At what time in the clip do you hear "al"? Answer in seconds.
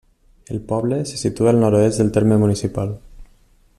1.53-1.61